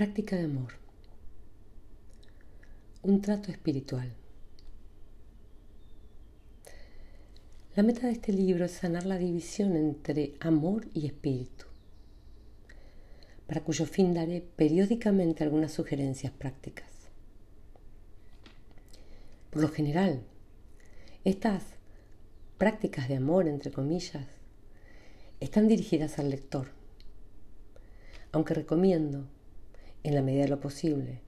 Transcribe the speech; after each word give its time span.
Práctica 0.00 0.34
de 0.34 0.44
amor. 0.44 0.72
Un 3.02 3.20
trato 3.20 3.50
espiritual. 3.50 4.10
La 7.76 7.82
meta 7.82 8.06
de 8.06 8.14
este 8.14 8.32
libro 8.32 8.64
es 8.64 8.70
sanar 8.70 9.04
la 9.04 9.18
división 9.18 9.76
entre 9.76 10.36
amor 10.40 10.86
y 10.94 11.04
espíritu, 11.04 11.66
para 13.46 13.62
cuyo 13.62 13.84
fin 13.84 14.14
daré 14.14 14.40
periódicamente 14.40 15.44
algunas 15.44 15.72
sugerencias 15.72 16.32
prácticas. 16.32 16.90
Por 19.50 19.60
lo 19.60 19.68
general, 19.68 20.22
estas 21.24 21.62
prácticas 22.56 23.06
de 23.06 23.16
amor, 23.16 23.46
entre 23.46 23.70
comillas, 23.70 24.26
están 25.40 25.68
dirigidas 25.68 26.18
al 26.18 26.30
lector, 26.30 26.68
aunque 28.32 28.54
recomiendo, 28.54 29.28
en 30.02 30.14
la 30.14 30.22
medida 30.22 30.42
de 30.42 30.48
lo 30.48 30.60
posible, 30.60 31.20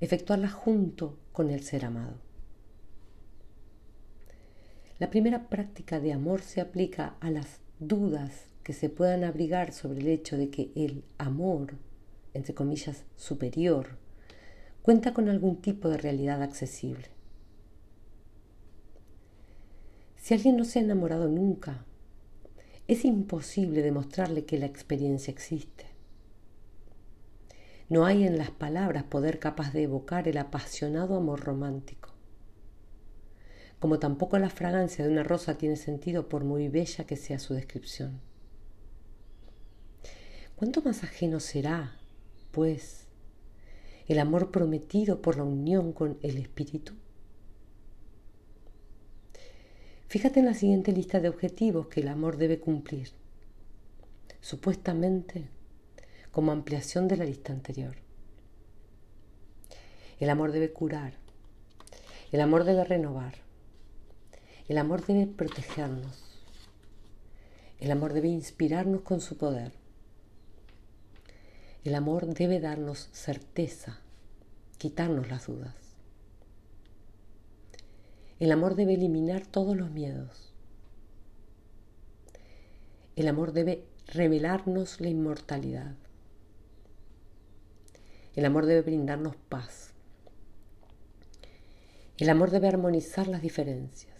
efectuarlas 0.00 0.52
junto 0.52 1.18
con 1.32 1.50
el 1.50 1.62
ser 1.62 1.84
amado. 1.84 2.14
La 4.98 5.10
primera 5.10 5.48
práctica 5.48 6.00
de 6.00 6.12
amor 6.12 6.42
se 6.42 6.60
aplica 6.60 7.16
a 7.20 7.30
las 7.30 7.60
dudas 7.78 8.46
que 8.62 8.72
se 8.72 8.90
puedan 8.90 9.24
abrigar 9.24 9.72
sobre 9.72 10.00
el 10.00 10.08
hecho 10.08 10.36
de 10.36 10.50
que 10.50 10.70
el 10.74 11.04
amor, 11.18 11.74
entre 12.34 12.54
comillas, 12.54 13.04
superior, 13.16 13.96
cuenta 14.82 15.14
con 15.14 15.28
algún 15.28 15.60
tipo 15.62 15.88
de 15.88 15.96
realidad 15.96 16.42
accesible. 16.42 17.08
Si 20.16 20.34
alguien 20.34 20.56
no 20.56 20.64
se 20.64 20.78
ha 20.78 20.82
enamorado 20.82 21.28
nunca, 21.28 21.84
es 22.86 23.04
imposible 23.04 23.82
demostrarle 23.82 24.44
que 24.44 24.58
la 24.58 24.66
experiencia 24.66 25.32
existe. 25.32 25.86
No 27.90 28.06
hay 28.06 28.24
en 28.24 28.38
las 28.38 28.52
palabras 28.52 29.02
poder 29.02 29.40
capaz 29.40 29.72
de 29.72 29.82
evocar 29.82 30.28
el 30.28 30.38
apasionado 30.38 31.16
amor 31.16 31.40
romántico. 31.40 32.10
Como 33.80 33.98
tampoco 33.98 34.38
la 34.38 34.48
fragancia 34.48 35.04
de 35.04 35.10
una 35.10 35.24
rosa 35.24 35.58
tiene 35.58 35.74
sentido 35.74 36.28
por 36.28 36.44
muy 36.44 36.68
bella 36.68 37.04
que 37.04 37.16
sea 37.16 37.40
su 37.40 37.52
descripción. 37.52 38.20
¿Cuánto 40.54 40.82
más 40.82 41.02
ajeno 41.02 41.40
será, 41.40 41.98
pues, 42.52 43.08
el 44.06 44.20
amor 44.20 44.52
prometido 44.52 45.20
por 45.20 45.36
la 45.36 45.42
unión 45.42 45.92
con 45.92 46.16
el 46.22 46.36
Espíritu? 46.36 46.92
Fíjate 50.06 50.38
en 50.38 50.46
la 50.46 50.54
siguiente 50.54 50.92
lista 50.92 51.18
de 51.18 51.28
objetivos 51.28 51.88
que 51.88 52.02
el 52.02 52.08
amor 52.08 52.36
debe 52.36 52.60
cumplir, 52.60 53.10
supuestamente 54.40 55.48
como 56.30 56.52
ampliación 56.52 57.08
de 57.08 57.16
la 57.16 57.24
lista 57.24 57.52
anterior. 57.52 57.96
El 60.18 60.30
amor 60.30 60.52
debe 60.52 60.72
curar, 60.72 61.14
el 62.30 62.40
amor 62.40 62.64
debe 62.64 62.84
renovar, 62.84 63.34
el 64.68 64.78
amor 64.78 65.04
debe 65.06 65.26
protegernos, 65.26 66.22
el 67.78 67.90
amor 67.90 68.12
debe 68.12 68.28
inspirarnos 68.28 69.00
con 69.00 69.20
su 69.20 69.36
poder, 69.36 69.72
el 71.82 71.94
amor 71.94 72.26
debe 72.26 72.60
darnos 72.60 73.08
certeza, 73.12 74.00
quitarnos 74.76 75.28
las 75.28 75.46
dudas. 75.46 75.74
El 78.38 78.52
amor 78.52 78.74
debe 78.74 78.94
eliminar 78.94 79.46
todos 79.46 79.76
los 79.76 79.90
miedos. 79.90 80.52
El 83.16 83.28
amor 83.28 83.52
debe 83.52 83.84
revelarnos 84.06 85.00
la 85.00 85.08
inmortalidad. 85.08 85.94
El 88.34 88.44
amor 88.44 88.66
debe 88.66 88.82
brindarnos 88.82 89.36
paz. 89.36 89.92
El 92.16 92.28
amor 92.28 92.50
debe 92.50 92.68
armonizar 92.68 93.26
las 93.26 93.42
diferencias. 93.42 94.16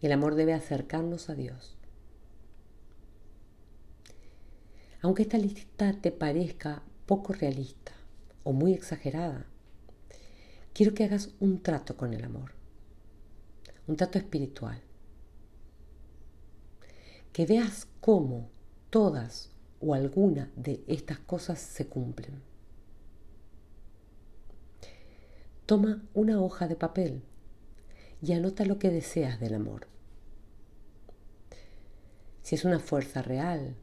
El 0.00 0.12
amor 0.12 0.34
debe 0.34 0.54
acercarnos 0.54 1.30
a 1.30 1.34
Dios. 1.34 1.76
Aunque 5.02 5.22
esta 5.22 5.38
lista 5.38 5.92
te 6.00 6.10
parezca 6.10 6.82
poco 7.06 7.32
realista 7.32 7.92
o 8.42 8.52
muy 8.52 8.72
exagerada, 8.72 9.46
quiero 10.72 10.94
que 10.94 11.04
hagas 11.04 11.30
un 11.38 11.62
trato 11.62 11.96
con 11.96 12.12
el 12.12 12.24
amor, 12.24 12.52
un 13.86 13.96
trato 13.96 14.18
espiritual. 14.18 14.82
Que 17.32 17.46
veas 17.46 17.86
cómo 18.00 18.50
todas 18.90 19.50
o 19.80 19.94
alguna 19.94 20.50
de 20.56 20.82
estas 20.86 21.18
cosas 21.18 21.58
se 21.58 21.86
cumplen. 21.86 22.42
Toma 25.66 26.02
una 26.14 26.40
hoja 26.40 26.68
de 26.68 26.76
papel 26.76 27.22
y 28.22 28.32
anota 28.32 28.64
lo 28.64 28.78
que 28.78 28.90
deseas 28.90 29.40
del 29.40 29.54
amor. 29.54 29.88
Si 32.42 32.54
es 32.54 32.64
una 32.64 32.78
fuerza 32.78 33.22
real, 33.22 33.74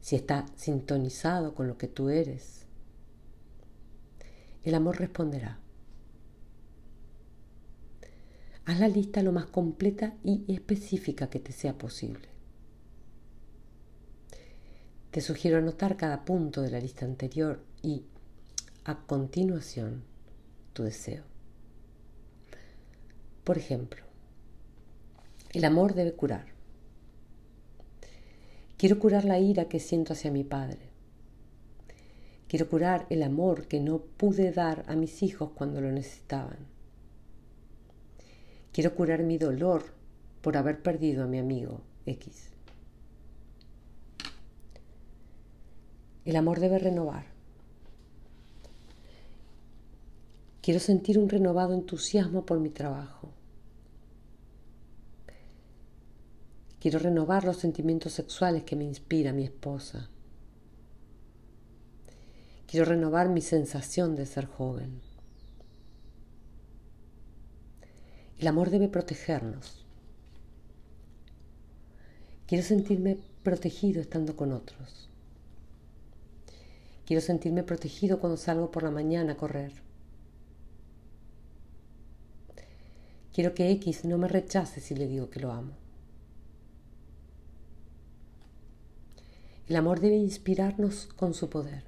si 0.00 0.16
está 0.16 0.46
sintonizado 0.56 1.54
con 1.54 1.68
lo 1.68 1.78
que 1.78 1.86
tú 1.86 2.08
eres, 2.08 2.66
el 4.64 4.74
amor 4.74 4.98
responderá. 4.98 5.60
Haz 8.64 8.80
la 8.80 8.88
lista 8.88 9.22
lo 9.22 9.32
más 9.32 9.46
completa 9.46 10.14
y 10.24 10.44
específica 10.52 11.30
que 11.30 11.40
te 11.40 11.52
sea 11.52 11.78
posible. 11.78 12.31
Te 15.12 15.20
sugiero 15.20 15.58
anotar 15.58 15.98
cada 15.98 16.24
punto 16.24 16.62
de 16.62 16.70
la 16.70 16.80
lista 16.80 17.04
anterior 17.04 17.60
y, 17.82 18.06
a 18.86 19.02
continuación, 19.04 20.04
tu 20.72 20.84
deseo. 20.84 21.24
Por 23.44 23.58
ejemplo, 23.58 24.02
el 25.52 25.66
amor 25.66 25.92
debe 25.92 26.14
curar. 26.14 26.46
Quiero 28.78 28.98
curar 28.98 29.26
la 29.26 29.38
ira 29.38 29.66
que 29.68 29.80
siento 29.80 30.14
hacia 30.14 30.32
mi 30.32 30.44
padre. 30.44 30.80
Quiero 32.48 32.70
curar 32.70 33.06
el 33.10 33.22
amor 33.22 33.68
que 33.68 33.80
no 33.80 33.98
pude 33.98 34.50
dar 34.50 34.82
a 34.88 34.96
mis 34.96 35.22
hijos 35.22 35.50
cuando 35.54 35.82
lo 35.82 35.92
necesitaban. 35.92 36.56
Quiero 38.72 38.94
curar 38.94 39.24
mi 39.24 39.36
dolor 39.36 39.92
por 40.40 40.56
haber 40.56 40.80
perdido 40.80 41.24
a 41.24 41.26
mi 41.26 41.38
amigo 41.38 41.82
X. 42.06 42.51
El 46.24 46.36
amor 46.36 46.60
debe 46.60 46.78
renovar. 46.78 47.26
Quiero 50.60 50.78
sentir 50.78 51.18
un 51.18 51.28
renovado 51.28 51.74
entusiasmo 51.74 52.46
por 52.46 52.60
mi 52.60 52.70
trabajo. 52.70 53.30
Quiero 56.78 57.00
renovar 57.00 57.44
los 57.44 57.56
sentimientos 57.56 58.12
sexuales 58.12 58.62
que 58.62 58.76
me 58.76 58.84
inspira 58.84 59.32
mi 59.32 59.44
esposa. 59.44 60.08
Quiero 62.66 62.86
renovar 62.86 63.28
mi 63.28 63.40
sensación 63.40 64.14
de 64.16 64.26
ser 64.26 64.46
joven. 64.46 65.00
El 68.38 68.46
amor 68.48 68.70
debe 68.70 68.88
protegernos. 68.88 69.84
Quiero 72.46 72.64
sentirme 72.64 73.18
protegido 73.42 74.00
estando 74.00 74.34
con 74.34 74.52
otros. 74.52 75.11
Quiero 77.06 77.20
sentirme 77.20 77.62
protegido 77.62 78.20
cuando 78.20 78.36
salgo 78.36 78.70
por 78.70 78.82
la 78.84 78.90
mañana 78.90 79.32
a 79.32 79.36
correr. 79.36 79.72
Quiero 83.32 83.54
que 83.54 83.70
X 83.72 84.04
no 84.04 84.18
me 84.18 84.28
rechace 84.28 84.80
si 84.80 84.94
le 84.94 85.06
digo 85.06 85.30
que 85.30 85.40
lo 85.40 85.52
amo. 85.52 85.72
El 89.68 89.76
amor 89.76 90.00
debe 90.00 90.16
inspirarnos 90.16 91.06
con 91.16 91.32
su 91.34 91.48
poder. 91.48 91.84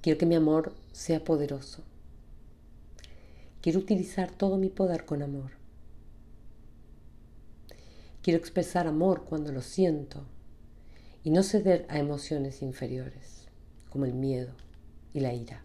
Quiero 0.00 0.18
que 0.18 0.26
mi 0.26 0.34
amor 0.34 0.74
sea 0.92 1.22
poderoso. 1.22 1.82
Quiero 3.60 3.78
utilizar 3.78 4.30
todo 4.30 4.56
mi 4.56 4.70
poder 4.70 5.04
con 5.04 5.22
amor. 5.22 5.50
Quiero 8.22 8.38
expresar 8.38 8.86
amor 8.86 9.24
cuando 9.24 9.52
lo 9.52 9.60
siento 9.60 10.24
y 11.22 11.30
no 11.30 11.42
ceder 11.42 11.86
a 11.88 11.98
emociones 11.98 12.62
inferiores 12.62 13.48
como 13.88 14.04
el 14.04 14.14
miedo 14.14 14.54
y 15.12 15.20
la 15.20 15.34
ira. 15.34 15.64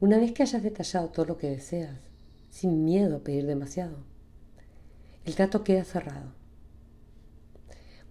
Una 0.00 0.18
vez 0.18 0.32
que 0.32 0.42
hayas 0.42 0.62
detallado 0.62 1.08
todo 1.08 1.26
lo 1.26 1.38
que 1.38 1.50
deseas, 1.50 1.98
sin 2.50 2.84
miedo 2.84 3.16
a 3.16 3.20
pedir 3.20 3.46
demasiado, 3.46 3.98
el 5.24 5.34
trato 5.34 5.64
queda 5.64 5.84
cerrado. 5.84 6.32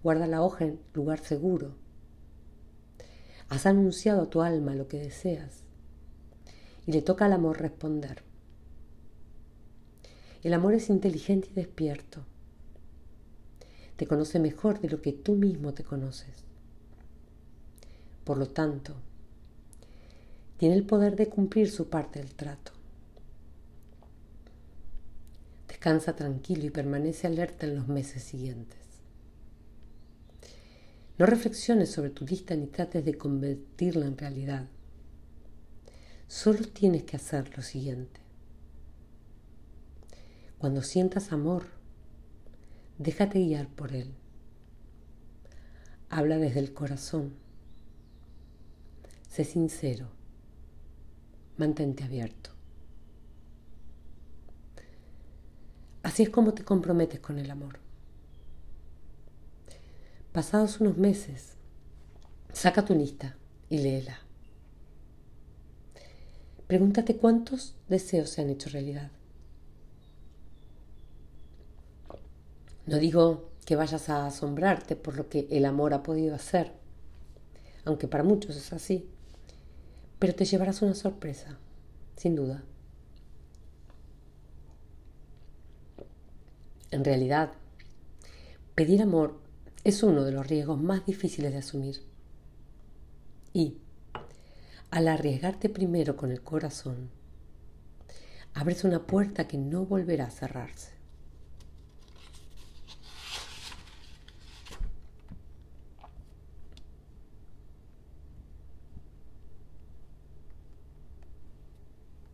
Guarda 0.02 0.26
la 0.26 0.42
hoja 0.42 0.64
en 0.64 0.80
lugar 0.92 1.20
seguro 1.20 1.74
Has 3.48 3.64
anunciado 3.64 4.22
a 4.22 4.30
tu 4.30 4.42
alma 4.42 4.74
lo 4.74 4.88
que 4.88 4.98
deseas 4.98 5.62
y 6.86 6.92
le 6.92 7.00
toca 7.00 7.24
al 7.24 7.32
amor 7.32 7.60
responder. 7.60 8.22
El 10.42 10.52
amor 10.52 10.74
es 10.74 10.90
inteligente 10.90 11.48
y 11.50 11.54
despierto. 11.54 12.24
Te 13.98 14.06
conoce 14.06 14.38
mejor 14.38 14.80
de 14.80 14.88
lo 14.88 15.02
que 15.02 15.12
tú 15.12 15.34
mismo 15.34 15.74
te 15.74 15.82
conoces. 15.82 16.44
Por 18.22 18.38
lo 18.38 18.46
tanto, 18.46 18.94
tiene 20.56 20.76
el 20.76 20.84
poder 20.84 21.16
de 21.16 21.28
cumplir 21.28 21.68
su 21.68 21.88
parte 21.88 22.20
del 22.20 22.32
trato. 22.36 22.70
Descansa 25.66 26.14
tranquilo 26.14 26.64
y 26.64 26.70
permanece 26.70 27.26
alerta 27.26 27.66
en 27.66 27.74
los 27.74 27.88
meses 27.88 28.22
siguientes. 28.22 28.78
No 31.18 31.26
reflexiones 31.26 31.90
sobre 31.90 32.10
tu 32.10 32.24
lista 32.24 32.54
ni 32.54 32.68
trates 32.68 33.04
de 33.04 33.18
convertirla 33.18 34.06
en 34.06 34.16
realidad. 34.16 34.68
Solo 36.28 36.68
tienes 36.68 37.02
que 37.02 37.16
hacer 37.16 37.56
lo 37.56 37.64
siguiente. 37.64 38.20
Cuando 40.56 40.82
sientas 40.82 41.32
amor, 41.32 41.77
déjate 42.98 43.38
guiar 43.38 43.68
por 43.68 43.94
él. 43.94 44.14
Habla 46.10 46.38
desde 46.38 46.60
el 46.60 46.72
corazón. 46.72 47.34
Sé 49.28 49.44
sincero. 49.44 50.08
Mantente 51.56 52.04
abierto. 52.04 52.50
Así 56.02 56.22
es 56.22 56.30
como 56.30 56.54
te 56.54 56.64
comprometes 56.64 57.20
con 57.20 57.38
el 57.38 57.50
amor. 57.50 57.80
Pasados 60.32 60.80
unos 60.80 60.96
meses, 60.96 61.54
saca 62.52 62.84
tu 62.84 62.94
lista 62.94 63.36
y 63.68 63.78
léela. 63.78 64.18
Pregúntate 66.66 67.16
cuántos 67.16 67.74
deseos 67.88 68.30
se 68.30 68.42
han 68.42 68.50
hecho 68.50 68.70
realidad. 68.70 69.10
No 72.88 72.96
digo 72.98 73.50
que 73.66 73.76
vayas 73.76 74.08
a 74.08 74.24
asombrarte 74.24 74.96
por 74.96 75.14
lo 75.14 75.28
que 75.28 75.46
el 75.50 75.66
amor 75.66 75.92
ha 75.92 76.02
podido 76.02 76.34
hacer, 76.34 76.72
aunque 77.84 78.08
para 78.08 78.24
muchos 78.24 78.56
es 78.56 78.72
así, 78.72 79.06
pero 80.18 80.34
te 80.34 80.46
llevarás 80.46 80.80
una 80.80 80.94
sorpresa, 80.94 81.58
sin 82.16 82.34
duda. 82.34 82.64
En 86.90 87.04
realidad, 87.04 87.52
pedir 88.74 89.02
amor 89.02 89.38
es 89.84 90.02
uno 90.02 90.24
de 90.24 90.32
los 90.32 90.46
riesgos 90.46 90.80
más 90.80 91.04
difíciles 91.04 91.52
de 91.52 91.58
asumir. 91.58 92.00
Y, 93.52 93.76
al 94.90 95.08
arriesgarte 95.08 95.68
primero 95.68 96.16
con 96.16 96.32
el 96.32 96.40
corazón, 96.40 97.10
abres 98.54 98.84
una 98.84 99.06
puerta 99.06 99.46
que 99.46 99.58
no 99.58 99.84
volverá 99.84 100.28
a 100.28 100.30
cerrarse. 100.30 100.97